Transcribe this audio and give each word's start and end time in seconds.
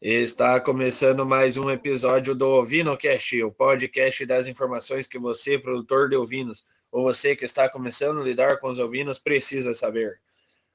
Está 0.00 0.60
começando 0.60 1.26
mais 1.26 1.56
um 1.56 1.68
episódio 1.68 2.36
do 2.36 2.46
OvinoCast, 2.46 3.42
o 3.42 3.50
podcast 3.50 4.24
das 4.24 4.46
informações 4.46 5.08
que 5.08 5.18
você, 5.18 5.58
produtor 5.58 6.08
de 6.08 6.14
ovinos, 6.14 6.62
ou 6.90 7.02
você 7.02 7.36
que 7.36 7.44
está 7.44 7.68
começando 7.68 8.20
a 8.20 8.24
lidar 8.24 8.58
com 8.58 8.68
os 8.68 8.78
ovinos, 8.78 9.18
precisa 9.18 9.74
saber. 9.74 10.20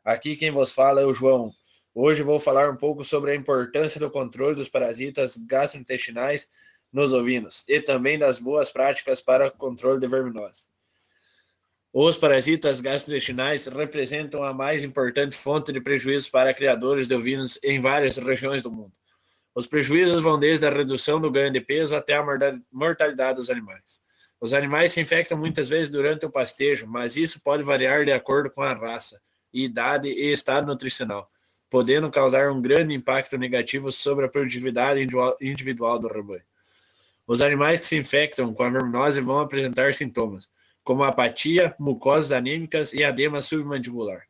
Aqui 0.04 0.36
quem 0.36 0.52
vos 0.52 0.74
fala 0.74 1.02
é 1.02 1.06
o 1.06 1.14
João. 1.14 1.54
Hoje 1.96 2.24
vou 2.24 2.40
falar 2.40 2.70
um 2.70 2.76
pouco 2.76 3.04
sobre 3.04 3.32
a 3.32 3.36
importância 3.36 4.00
do 4.00 4.10
controle 4.10 4.56
dos 4.56 4.70
parasitas 4.70 5.38
gastrointestinais 5.38 6.50
nos 6.92 7.14
ovinos 7.14 7.64
e 7.68 7.80
também 7.80 8.20
das 8.20 8.40
boas 8.40 8.70
práticas 8.70 9.22
para 9.22 9.48
o 9.48 9.52
controle 9.52 10.00
de 10.00 10.08
verminose. 10.08 10.68
Os 11.92 12.18
parasitas 12.18 12.82
gastrointestinais 12.82 13.68
representam 13.68 14.44
a 14.44 14.52
mais 14.52 14.84
importante 14.84 15.36
fonte 15.36 15.72
de 15.72 15.80
prejuízos 15.80 16.28
para 16.28 16.54
criadores 16.54 17.08
de 17.08 17.16
ovinos 17.16 17.60
em 17.64 17.80
várias 17.80 18.18
regiões 18.18 18.64
do 18.64 18.72
mundo. 18.72 18.92
Os 19.54 19.68
prejuízos 19.68 20.20
vão 20.22 20.40
desde 20.40 20.66
a 20.66 20.72
redução 20.72 21.22
do 21.22 21.30
ganho 21.30 21.52
de 21.54 21.62
peso 21.62 21.96
até 21.96 22.16
a 22.16 22.26
mortalidade 22.72 23.38
dos 23.38 23.52
animais. 23.52 24.02
Os 24.44 24.54
animais 24.54 24.92
se 24.92 25.00
infectam 25.00 25.38
muitas 25.38 25.70
vezes 25.70 25.90
durante 25.90 26.26
o 26.26 26.30
pastejo, 26.30 26.86
mas 26.86 27.16
isso 27.16 27.40
pode 27.42 27.64
variar 27.64 28.04
de 28.04 28.12
acordo 28.12 28.50
com 28.50 28.62
a 28.62 28.74
raça, 28.74 29.22
idade 29.54 30.10
e 30.10 30.34
estado 30.34 30.68
nutricional, 30.68 31.32
podendo 31.70 32.12
causar 32.12 32.52
um 32.52 32.62
grande 32.62 32.94
impacto 32.94 33.38
negativo 33.38 33.90
sobre 33.90 34.26
a 34.26 34.28
produtividade 34.28 35.00
individual 35.40 35.98
do 35.98 36.10
rebanho. 36.10 36.44
Os 37.26 37.42
animais 37.42 37.80
que 37.80 37.86
se 37.86 37.96
infectam 37.96 38.54
com 38.54 38.64
a 38.64 38.70
verminose 38.70 39.22
vão 39.22 39.40
apresentar 39.40 39.94
sintomas, 39.94 40.50
como 40.84 41.06
apatia, 41.06 41.74
mucosas 41.80 42.34
anêmicas 42.34 42.94
e 42.94 43.02
edema 43.02 43.42
submandibular. 43.42 44.28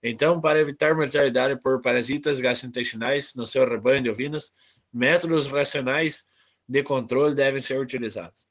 Então, 0.00 0.40
para 0.40 0.60
evitar 0.60 0.94
mortalidade 0.94 1.60
por 1.60 1.82
parasitas 1.82 2.38
gastrointestinais 2.38 3.34
no 3.34 3.44
seu 3.44 3.68
rebanho 3.68 4.04
de 4.04 4.10
ovinos, 4.10 4.52
métodos 4.92 5.48
racionais 5.48 6.24
de 6.68 6.80
controle 6.84 7.34
devem 7.34 7.60
ser 7.60 7.80
utilizados. 7.80 8.47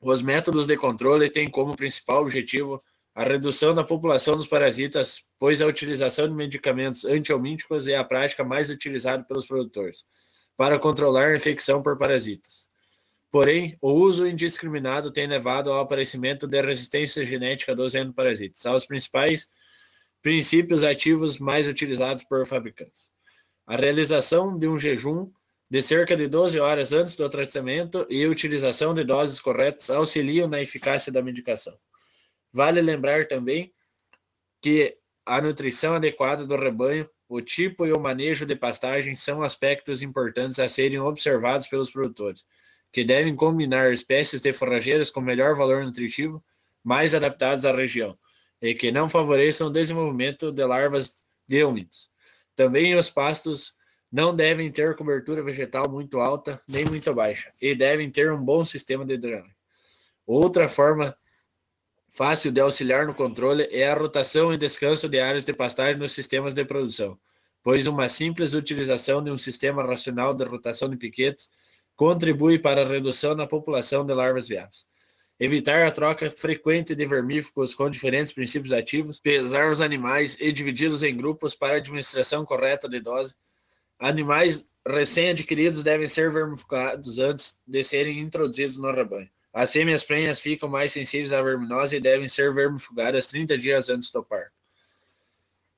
Os 0.00 0.22
métodos 0.22 0.66
de 0.66 0.76
controle 0.76 1.28
têm 1.28 1.50
como 1.50 1.76
principal 1.76 2.22
objetivo 2.22 2.82
a 3.14 3.22
redução 3.22 3.74
da 3.74 3.84
população 3.84 4.36
dos 4.36 4.46
parasitas, 4.46 5.22
pois 5.38 5.60
a 5.60 5.66
utilização 5.66 6.26
de 6.26 6.34
medicamentos 6.34 7.04
antiomíticos 7.04 7.86
é 7.86 7.96
a 7.96 8.04
prática 8.04 8.42
mais 8.42 8.70
utilizada 8.70 9.22
pelos 9.24 9.46
produtores 9.46 10.04
para 10.56 10.78
controlar 10.78 11.26
a 11.26 11.36
infecção 11.36 11.82
por 11.82 11.98
parasitas. 11.98 12.68
Porém, 13.30 13.76
o 13.80 13.92
uso 13.92 14.26
indiscriminado 14.26 15.10
tem 15.10 15.26
levado 15.26 15.70
ao 15.70 15.80
aparecimento 15.80 16.46
de 16.46 16.60
resistência 16.60 17.24
genética 17.24 17.74
dos 17.74 17.94
endoparasitas 17.94 18.64
aos 18.66 18.86
principais 18.86 19.50
princípios 20.22 20.82
ativos 20.82 21.38
mais 21.38 21.68
utilizados 21.68 22.24
por 22.24 22.46
fabricantes. 22.46 23.10
A 23.66 23.76
realização 23.76 24.56
de 24.58 24.66
um 24.66 24.76
jejum 24.76 25.30
de 25.70 25.80
cerca 25.80 26.16
de 26.16 26.26
12 26.26 26.58
horas 26.58 26.92
antes 26.92 27.14
do 27.14 27.28
tratamento 27.28 28.04
e 28.10 28.26
utilização 28.26 28.92
de 28.92 29.04
doses 29.04 29.38
corretas 29.38 29.88
auxiliam 29.88 30.48
na 30.48 30.60
eficácia 30.60 31.12
da 31.12 31.22
medicação. 31.22 31.78
Vale 32.52 32.82
lembrar 32.82 33.26
também 33.28 33.72
que 34.60 34.98
a 35.24 35.40
nutrição 35.40 35.94
adequada 35.94 36.44
do 36.44 36.56
rebanho, 36.56 37.08
o 37.28 37.40
tipo 37.40 37.86
e 37.86 37.92
o 37.92 38.00
manejo 38.00 38.44
de 38.44 38.56
pastagem 38.56 39.14
são 39.14 39.44
aspectos 39.44 40.02
importantes 40.02 40.58
a 40.58 40.68
serem 40.68 40.98
observados 40.98 41.68
pelos 41.68 41.92
produtores, 41.92 42.44
que 42.90 43.04
devem 43.04 43.36
combinar 43.36 43.92
espécies 43.92 44.40
de 44.40 44.52
forrageiras 44.52 45.08
com 45.08 45.20
melhor 45.20 45.54
valor 45.54 45.84
nutritivo, 45.84 46.42
mais 46.82 47.14
adaptadas 47.14 47.64
à 47.64 47.70
região, 47.70 48.18
e 48.60 48.74
que 48.74 48.90
não 48.90 49.08
favoreçam 49.08 49.68
o 49.68 49.70
desenvolvimento 49.70 50.50
de 50.50 50.64
larvas 50.64 51.14
de 51.46 51.62
úmidos. 51.62 52.10
Também 52.56 52.96
os 52.96 53.08
pastos 53.08 53.78
não 54.10 54.34
devem 54.34 54.70
ter 54.70 54.96
cobertura 54.96 55.42
vegetal 55.42 55.88
muito 55.88 56.20
alta 56.20 56.60
nem 56.68 56.84
muito 56.84 57.12
baixa 57.14 57.52
e 57.60 57.74
devem 57.74 58.10
ter 58.10 58.32
um 58.32 58.42
bom 58.42 58.64
sistema 58.64 59.04
de 59.04 59.16
drenagem. 59.16 59.54
Outra 60.26 60.68
forma 60.68 61.16
fácil 62.10 62.50
de 62.50 62.60
auxiliar 62.60 63.06
no 63.06 63.14
controle 63.14 63.68
é 63.70 63.88
a 63.88 63.94
rotação 63.94 64.52
e 64.52 64.58
descanso 64.58 65.08
de 65.08 65.20
áreas 65.20 65.44
de 65.44 65.52
pastagem 65.52 65.98
nos 65.98 66.12
sistemas 66.12 66.54
de 66.54 66.64
produção, 66.64 67.18
pois 67.62 67.86
uma 67.86 68.08
simples 68.08 68.54
utilização 68.54 69.22
de 69.22 69.30
um 69.30 69.38
sistema 69.38 69.84
racional 69.84 70.34
de 70.34 70.44
rotação 70.44 70.88
de 70.88 70.96
piquetes 70.96 71.50
contribui 71.94 72.58
para 72.58 72.82
a 72.82 72.88
redução 72.88 73.34
na 73.34 73.46
população 73.46 74.04
de 74.04 74.12
larvas 74.12 74.48
viáveis 74.48 74.90
evitar 75.40 75.86
a 75.86 75.90
troca 75.90 76.30
frequente 76.30 76.94
de 76.94 77.06
vermífugos 77.06 77.74
com 77.74 77.88
diferentes 77.88 78.30
princípios 78.30 78.74
ativos, 78.74 79.18
pesar 79.18 79.72
os 79.72 79.80
animais 79.80 80.38
e 80.38 80.52
dividi-los 80.52 81.02
em 81.02 81.16
grupos 81.16 81.54
para 81.54 81.76
administração 81.76 82.44
correta 82.44 82.86
de 82.86 83.00
dose. 83.00 83.34
Animais 84.00 84.66
recém-adquiridos 84.88 85.82
devem 85.82 86.08
ser 86.08 86.32
vermifugados 86.32 87.18
antes 87.18 87.58
de 87.66 87.84
serem 87.84 88.18
introduzidos 88.18 88.78
no 88.78 88.90
rebanho. 88.90 89.28
As 89.52 89.70
fêmeas 89.70 90.02
prenhas 90.02 90.40
ficam 90.40 90.70
mais 90.70 90.92
sensíveis 90.92 91.34
à 91.34 91.42
verminose 91.42 91.96
e 91.96 92.00
devem 92.00 92.26
ser 92.26 92.54
vermifugadas 92.54 93.26
30 93.26 93.58
dias 93.58 93.90
antes 93.90 94.10
do 94.10 94.24
parto. 94.24 94.52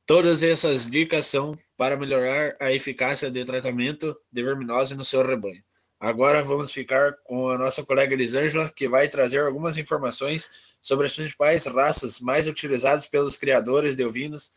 Todas 0.06 0.44
essas 0.44 0.88
dicas 0.88 1.26
são 1.26 1.58
para 1.76 1.96
melhorar 1.96 2.54
a 2.60 2.70
eficácia 2.70 3.28
de 3.28 3.44
tratamento 3.44 4.16
de 4.30 4.42
verminose 4.42 4.94
no 4.94 5.04
seu 5.04 5.26
rebanho. 5.26 5.62
Agora 5.98 6.44
vamos 6.44 6.72
ficar 6.72 7.14
com 7.24 7.48
a 7.48 7.58
nossa 7.58 7.84
colega 7.84 8.14
Elisângela, 8.14 8.70
que 8.70 8.88
vai 8.88 9.08
trazer 9.08 9.40
algumas 9.40 9.76
informações 9.76 10.48
sobre 10.80 11.06
as 11.06 11.14
principais 11.14 11.64
raças 11.66 12.20
mais 12.20 12.46
utilizadas 12.46 13.06
pelos 13.08 13.36
criadores 13.36 13.96
de 13.96 14.04
ovinos 14.04 14.52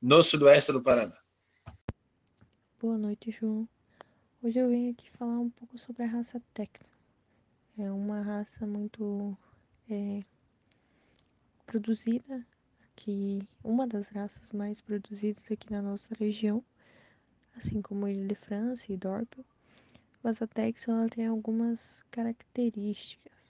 no 0.00 0.22
sudoeste 0.22 0.72
do 0.72 0.80
Paraná. 0.80 1.16
Boa 2.80 2.96
noite, 2.96 3.30
João. 3.30 3.68
Hoje 4.42 4.58
eu 4.58 4.70
venho 4.70 4.92
aqui 4.92 5.10
falar 5.10 5.38
um 5.38 5.50
pouco 5.50 5.76
sobre 5.76 6.02
a 6.02 6.06
raça 6.06 6.40
Texan. 6.54 6.86
É 7.76 7.92
uma 7.92 8.22
raça 8.22 8.66
muito 8.66 9.36
é, 9.86 10.24
produzida 11.66 12.42
aqui, 12.86 13.46
uma 13.62 13.86
das 13.86 14.08
raças 14.08 14.50
mais 14.52 14.80
produzidas 14.80 15.44
aqui 15.52 15.70
na 15.70 15.82
nossa 15.82 16.14
região, 16.14 16.64
assim 17.54 17.82
como 17.82 18.08
Ilha 18.08 18.26
de 18.26 18.34
França 18.34 18.90
e 18.90 18.96
Dorpel 18.96 19.44
mas 20.22 20.40
a 20.40 20.46
Texan 20.46 21.00
ela 21.00 21.08
tem 21.10 21.26
algumas 21.26 22.02
características. 22.10 23.46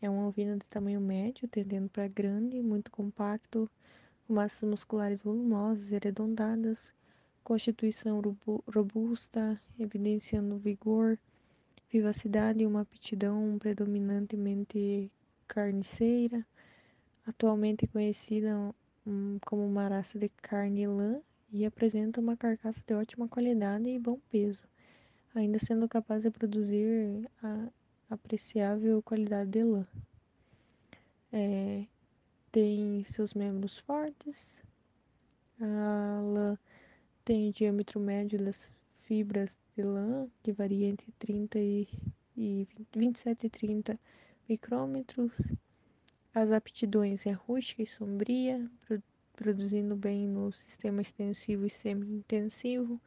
É 0.00 0.08
um 0.08 0.24
ovino 0.24 0.56
de 0.56 0.68
tamanho 0.68 1.00
médio, 1.00 1.48
tendendo 1.48 1.88
para 1.88 2.06
grande, 2.06 2.62
muito 2.62 2.92
compacto, 2.92 3.68
com 4.24 4.34
massas 4.34 4.70
musculares 4.70 5.20
volumosas 5.20 5.90
e 5.90 5.96
arredondadas, 5.96 6.94
constituição 7.44 8.20
robusta, 8.74 9.60
evidenciando 9.78 10.56
vigor, 10.58 11.18
vivacidade 11.90 12.62
e 12.62 12.66
uma 12.66 12.82
aptidão 12.82 13.58
predominantemente 13.58 15.10
carniceira, 15.46 16.46
atualmente 17.26 17.86
conhecida 17.86 18.74
hum, 19.06 19.38
como 19.44 19.66
uma 19.66 19.88
raça 19.88 20.18
de 20.18 20.28
carne 20.28 20.86
lã 20.86 21.20
e 21.52 21.66
apresenta 21.66 22.20
uma 22.20 22.36
carcaça 22.36 22.82
de 22.86 22.94
ótima 22.94 23.28
qualidade 23.28 23.88
e 23.88 23.98
bom 23.98 24.18
peso 24.30 24.64
ainda 25.34 25.58
sendo 25.58 25.88
capaz 25.88 26.22
de 26.22 26.30
produzir 26.30 27.28
a 27.42 27.68
apreciável 28.10 29.02
qualidade 29.02 29.50
de 29.50 29.64
lã. 29.64 29.86
É, 31.32 31.86
tem 32.50 33.02
seus 33.04 33.32
membros 33.32 33.78
fortes, 33.78 34.62
a 35.58 36.20
lã 36.22 36.58
tem 37.24 37.50
diâmetro 37.50 38.00
médio 38.00 38.38
das 38.38 38.72
fibras 39.02 39.56
de 39.76 39.82
lã, 39.82 40.28
que 40.42 40.52
varia 40.52 40.88
entre 40.88 41.12
30 41.18 41.58
e, 41.58 41.88
e 42.36 42.66
27 42.94 43.46
e 43.46 43.50
30 43.50 44.00
micrômetros. 44.48 45.32
As 46.34 46.50
aptidões 46.50 47.26
é 47.26 47.32
rústica 47.32 47.82
e 47.82 47.86
sombria, 47.86 48.68
produzindo 49.34 49.94
bem 49.94 50.26
no 50.26 50.52
sistema 50.52 51.02
extensivo 51.02 51.66
e 51.66 51.70
semi-intensivo. 51.70 53.00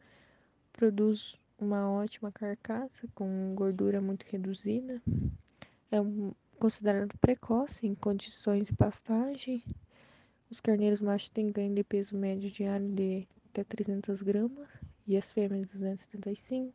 Produz 0.72 1.40
uma 1.58 1.90
ótima 1.90 2.32
carcaça 2.32 3.08
com 3.16 3.54
gordura 3.56 4.02
muito 4.02 4.24
reduzida. 4.24 5.02
É 5.90 6.00
um, 6.00 6.34
considerado 6.60 7.18
precoce 7.18 7.88
em 7.88 7.96
condições 7.96 8.68
de 8.68 8.74
pastagem. 8.74 9.64
Os 10.50 10.60
carneiros 10.60 11.02
machos 11.02 11.30
têm 11.30 11.52
ganho 11.52 11.74
de 11.74 11.84
peso 11.84 12.16
médio 12.16 12.52
diário 12.52 12.88
de 12.90 13.28
até 13.56 13.64
300 13.64 14.22
gramas 14.22 14.68
e 15.08 15.16
as 15.16 15.32
fêmeas 15.32 15.72
275. 15.72 16.74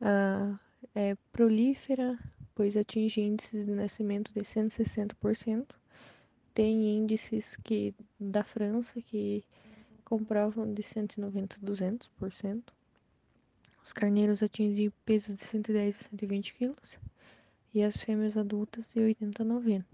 Ah, 0.00 0.58
é 0.94 1.14
prolífera, 1.30 2.18
pois 2.54 2.76
atinge 2.76 3.20
índices 3.20 3.64
de 3.64 3.72
nascimento 3.72 4.32
de 4.34 4.40
160%. 4.40 5.66
tem 6.52 6.96
índices 6.96 7.56
que 7.62 7.94
da 8.18 8.42
França 8.42 9.00
que 9.00 9.44
comprovam 10.04 10.72
de 10.74 10.82
190 10.82 11.56
a 11.56 11.60
200%. 11.60 12.62
Os 13.84 13.92
carneiros 13.92 14.42
atingem 14.42 14.92
pesos 15.04 15.36
de 15.36 15.44
110 15.44 15.96
a 15.96 16.08
120 16.10 16.54
quilos 16.54 16.98
e 17.72 17.82
as 17.82 18.00
fêmeas 18.00 18.36
adultas 18.36 18.92
de 18.92 19.00
80 19.00 19.42
a 19.42 19.46
90. 19.46 19.86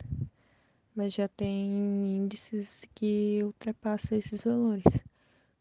Mas 0.94 1.12
já 1.12 1.28
tem 1.28 2.16
índices 2.16 2.86
que 2.94 3.40
ultrapassam 3.44 4.16
esses 4.16 4.44
valores, 4.44 4.84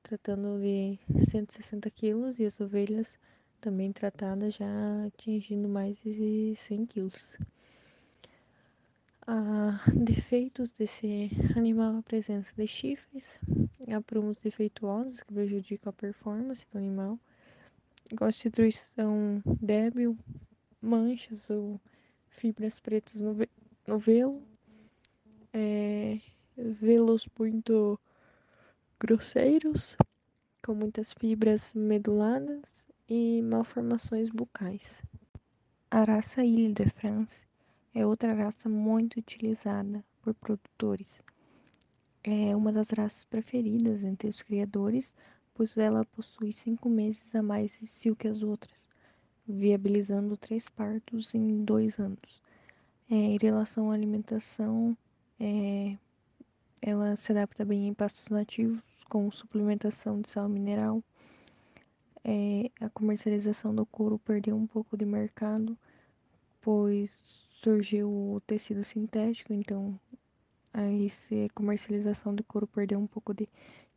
tratando 0.05 0.59
de 0.59 0.99
160 1.19 1.89
quilos 1.89 2.37
e 2.37 2.45
as 2.45 2.61
ovelhas 2.61 3.17
também 3.59 3.91
tratadas 3.91 4.53
já 4.53 4.67
atingindo 5.07 5.67
mais 5.67 5.97
de 5.97 6.53
100 6.55 6.85
quilos. 6.85 7.35
Ah, 9.25 9.83
defeitos 9.95 10.71
desse 10.71 11.31
animal 11.57 11.97
a 11.97 12.03
presença 12.03 12.53
de 12.55 12.67
chifres, 12.67 13.39
aprumos 13.91 14.39
defeituosos 14.39 15.23
que 15.23 15.33
prejudicam 15.33 15.89
a 15.89 15.93
performance 15.93 16.67
do 16.71 16.77
animal, 16.77 17.19
constituição 18.15 19.41
débil, 19.59 20.15
manchas 20.79 21.49
ou 21.49 21.81
fibras 22.29 22.79
pretas 22.79 23.21
no, 23.21 23.35
no 23.87 23.97
velo, 23.97 24.43
é, 25.51 26.19
velos 26.55 27.27
muito 27.39 27.99
grosseiros, 29.05 29.95
com 30.65 30.73
muitas 30.73 31.13
fibras 31.13 31.73
meduladas 31.75 32.87
e 33.07 33.39
malformações 33.43 34.31
bucais. 34.31 35.03
A 35.91 36.03
raça 36.03 36.43
Ile 36.43 36.73
de 36.73 36.89
France 36.89 37.45
é 37.93 38.03
outra 38.03 38.33
raça 38.33 38.67
muito 38.67 39.19
utilizada 39.19 40.03
por 40.23 40.33
produtores. 40.33 41.21
É 42.23 42.55
uma 42.55 42.71
das 42.71 42.89
raças 42.89 43.23
preferidas 43.23 44.03
entre 44.03 44.27
os 44.27 44.41
criadores, 44.41 45.13
pois 45.53 45.77
ela 45.77 46.03
possui 46.03 46.51
cinco 46.51 46.89
meses 46.89 47.35
a 47.35 47.43
mais 47.43 47.77
de 47.79 47.85
cio 47.85 48.15
que 48.15 48.27
as 48.27 48.41
outras, 48.41 48.87
viabilizando 49.47 50.35
três 50.35 50.67
partos 50.67 51.35
em 51.35 51.63
dois 51.63 51.99
anos. 51.99 52.41
É, 53.07 53.13
em 53.13 53.37
relação 53.37 53.91
à 53.91 53.93
alimentação, 53.93 54.97
é, 55.39 55.95
ela 56.81 57.15
se 57.15 57.31
adapta 57.31 57.63
bem 57.63 57.87
em 57.87 57.93
pastos 57.93 58.29
nativos, 58.29 58.94
com 59.09 59.29
suplementação 59.31 60.21
de 60.21 60.29
sal 60.29 60.49
mineral. 60.49 61.03
É, 62.23 62.71
a 62.81 62.89
comercialização 62.89 63.73
do 63.73 63.85
couro 63.85 64.17
perdeu 64.17 64.55
um 64.55 64.65
pouco 64.65 64.97
de 64.97 65.05
mercado, 65.05 65.77
pois 66.59 67.11
surgiu 67.49 68.09
o 68.09 68.41
tecido 68.41 68.83
sintético, 68.83 69.53
então 69.53 69.99
a 70.73 71.53
comercialização 71.53 72.35
do 72.35 72.43
couro 72.43 72.67
perdeu 72.67 72.99
um 72.99 73.07
pouco 73.07 73.33
de 73.33 73.47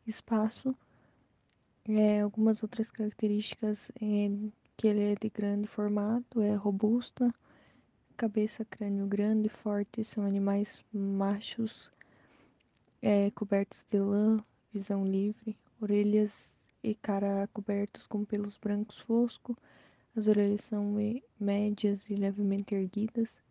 espaço. 0.05 0.75
É, 1.87 2.21
algumas 2.21 2.61
outras 2.61 2.91
características 2.91 3.91
é 3.99 4.29
que 4.77 4.87
ele 4.87 5.11
é 5.11 5.15
de 5.15 5.29
grande 5.29 5.67
formato, 5.67 6.39
é 6.39 6.53
robusta, 6.53 7.33
cabeça, 8.15 8.63
crânio 8.63 9.07
grande, 9.07 9.49
forte, 9.49 10.03
são 10.03 10.23
animais 10.23 10.83
machos, 10.93 11.91
é, 13.01 13.31
cobertos 13.31 13.83
de 13.89 13.97
lã, 13.97 14.43
visão 14.71 15.03
livre, 15.03 15.57
orelhas 15.81 16.59
e 16.83 16.95
cara 16.95 17.49
cobertos 17.53 18.05
com 18.05 18.23
pelos 18.23 18.57
brancos 18.57 18.99
fosco, 18.99 19.57
as 20.15 20.27
orelhas 20.27 20.61
são 20.61 20.95
médias 21.39 22.09
e 22.09 22.15
levemente 22.15 22.75
erguidas, 22.75 23.41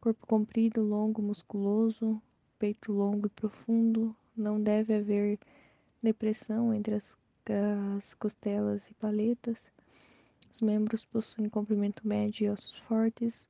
corpo 0.00 0.26
comprido, 0.26 0.82
longo, 0.82 1.22
musculoso, 1.22 2.20
peito 2.58 2.92
longo 2.92 3.26
e 3.26 3.30
profundo, 3.30 4.14
não 4.36 4.60
deve 4.60 4.94
haver 4.94 5.38
depressão 6.02 6.74
entre 6.74 6.94
as, 6.94 7.16
as 7.96 8.14
costelas 8.14 8.88
e 8.90 8.94
paletas. 8.94 9.58
Os 10.52 10.60
membros 10.60 11.04
possuem 11.04 11.48
comprimento 11.48 12.06
médio 12.06 12.46
e 12.46 12.50
ossos 12.50 12.76
fortes. 12.76 13.48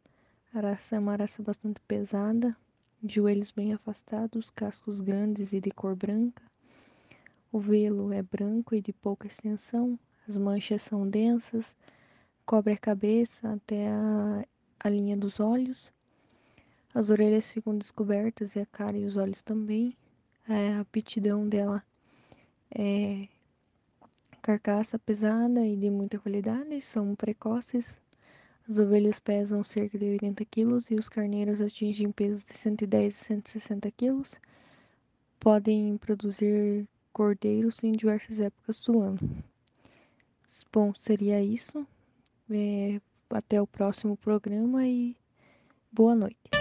A 0.53 0.61
raça 0.61 0.97
é 0.97 0.99
uma 0.99 1.17
raça 1.17 1.43
bastante 1.43 1.81
pesada, 1.81 2.57
joelhos 3.03 3.51
bem 3.51 3.73
afastados, 3.73 4.51
cascos 4.51 5.01
grandes 5.01 5.53
e 5.53 5.61
de 5.61 5.71
cor 5.71 5.95
branca. 5.95 6.43
O 7.55 7.61
velo 7.61 8.13
é 8.13 8.21
branco 8.21 8.75
e 8.75 8.81
de 8.81 8.93
pouca 8.93 9.29
extensão, 9.29 9.97
as 10.29 10.37
manchas 10.37 10.83
são 10.83 11.09
densas, 11.09 11.77
cobre 12.45 12.73
a 12.73 12.77
cabeça 12.77 13.49
até 13.49 13.87
a, 13.87 14.45
a 14.81 14.89
linha 14.89 15.17
dos 15.17 15.39
olhos. 15.39 15.93
As 16.93 17.11
orelhas 17.11 17.49
ficam 17.49 17.79
descobertas 17.79 18.57
e 18.57 18.59
a 18.59 18.67
cara 18.67 18.99
e 18.99 19.05
os 19.05 19.17
olhos 19.17 19.41
também. 19.41 19.97
A 20.49 20.81
aptidão 20.81 21.49
dela 21.49 21.81
é 22.77 23.29
carcaça 24.43 24.99
pesada 24.99 25.65
e 25.65 25.77
de 25.77 25.93
muita 25.93 26.19
qualidade, 26.19 26.81
são 26.81 27.15
precoces. 27.15 27.97
As 28.69 28.79
ovelhas 28.79 29.21
pesam 29.21 29.63
cerca 29.63 29.97
de 29.97 30.07
80 30.07 30.45
quilos 30.47 30.91
e 30.91 30.97
os 30.97 31.09
carneiros 31.09 31.61
atingem 31.61 32.11
pesos 32.11 32.45
de 32.45 32.53
110 32.53 33.15
a 33.15 33.25
160 33.27 33.91
quilos. 33.93 34.35
Podem 35.39 35.97
produzir 35.99 36.89
cordeiros 37.15 37.83
em 37.85 37.93
diversas 37.93 38.41
épocas 38.41 38.81
do 38.83 39.01
ano. 39.01 39.19
Bom, 40.73 40.93
seria 40.99 41.43
isso. 41.43 41.87
É, 42.51 43.01
até 43.31 43.63
o 43.63 43.67
próximo 43.67 44.17
programa 44.17 44.87
e 44.87 45.17
boa 45.91 46.15
noite. 46.15 46.54